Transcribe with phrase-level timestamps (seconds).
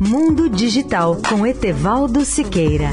[0.00, 2.90] Mundo Digital com Etevaldo Siqueira.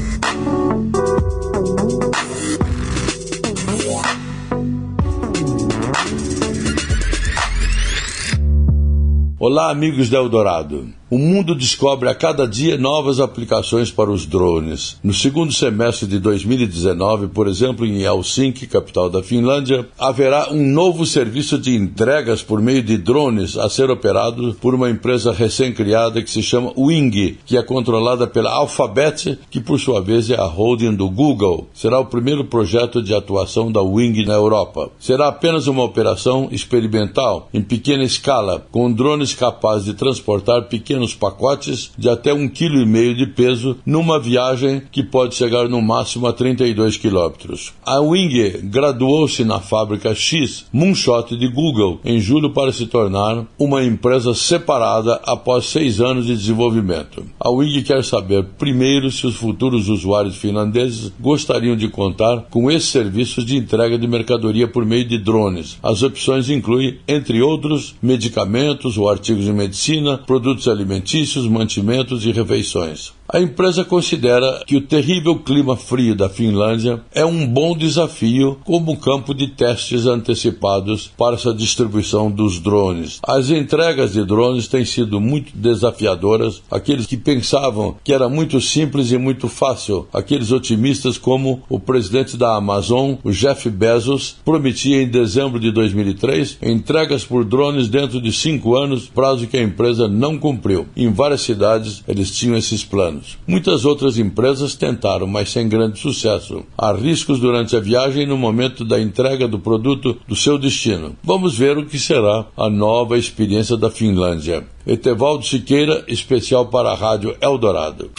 [9.38, 10.88] Olá, amigos da Eldorado.
[11.14, 14.96] O mundo descobre a cada dia novas aplicações para os drones.
[15.00, 21.06] No segundo semestre de 2019, por exemplo, em Helsinki, capital da Finlândia, haverá um novo
[21.06, 26.28] serviço de entregas por meio de drones a ser operado por uma empresa recém-criada que
[26.28, 30.96] se chama Wing, que é controlada pela Alphabet, que por sua vez é a holding
[30.96, 31.68] do Google.
[31.72, 34.90] Será o primeiro projeto de atuação da Wing na Europa.
[34.98, 41.14] Será apenas uma operação experimental, em pequena escala, com drones capazes de transportar pequenos pequenos
[41.14, 45.82] pacotes de até um quilo e meio de peso numa viagem que pode chegar no
[45.82, 47.72] máximo a 32 quilômetros.
[47.84, 53.84] A Wing graduou-se na fábrica X Moonshot de Google em julho para se tornar uma
[53.84, 57.24] empresa separada após seis anos de desenvolvimento.
[57.38, 62.88] A Wing quer saber primeiro se os futuros usuários finlandeses gostariam de contar com esses
[62.88, 65.78] serviços de entrega de mercadoria por meio de drones.
[65.82, 72.30] As opções incluem, entre outros, medicamentos ou artigos de medicina, produtos alimentares alimentícios, mantimentos e
[72.30, 73.14] refeições.
[73.34, 78.96] A empresa considera que o terrível clima frio da Finlândia é um bom desafio como
[78.96, 83.18] campo de testes antecipados para essa distribuição dos drones.
[83.26, 86.62] As entregas de drones têm sido muito desafiadoras.
[86.70, 92.36] Aqueles que pensavam que era muito simples e muito fácil, aqueles otimistas como o presidente
[92.36, 98.30] da Amazon, o Jeff Bezos, prometia em dezembro de 2003 entregas por drones dentro de
[98.30, 100.86] cinco anos, prazo que a empresa não cumpriu.
[100.96, 103.38] Em várias cidades eles tinham esses planos anos.
[103.46, 106.64] Muitas outras empresas tentaram, mas sem grande sucesso.
[106.76, 111.16] Há riscos durante a viagem no momento da entrega do produto do seu destino.
[111.22, 114.66] Vamos ver o que será a nova experiência da Finlândia.
[114.86, 118.10] Etevaldo Siqueira, especial para a Rádio Eldorado.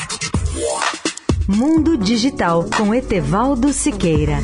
[1.47, 4.39] Mundo Digital com Etevaldo Siqueira.